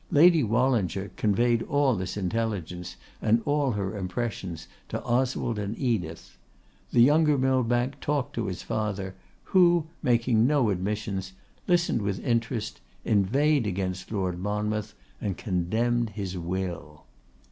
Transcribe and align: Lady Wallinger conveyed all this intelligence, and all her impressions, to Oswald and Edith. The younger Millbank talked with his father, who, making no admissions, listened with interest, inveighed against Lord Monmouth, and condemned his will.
Lady 0.09 0.41
Wallinger 0.43 1.09
conveyed 1.15 1.61
all 1.61 1.95
this 1.95 2.17
intelligence, 2.17 2.95
and 3.21 3.39
all 3.45 3.73
her 3.73 3.95
impressions, 3.95 4.67
to 4.89 4.99
Oswald 5.03 5.59
and 5.59 5.77
Edith. 5.77 6.39
The 6.91 7.01
younger 7.03 7.37
Millbank 7.37 7.99
talked 7.99 8.35
with 8.39 8.47
his 8.47 8.63
father, 8.63 9.13
who, 9.43 9.85
making 10.01 10.47
no 10.47 10.71
admissions, 10.71 11.33
listened 11.67 12.01
with 12.01 12.19
interest, 12.25 12.81
inveighed 13.05 13.67
against 13.67 14.11
Lord 14.11 14.39
Monmouth, 14.39 14.95
and 15.21 15.37
condemned 15.37 16.09
his 16.09 16.35
will. 16.35 17.05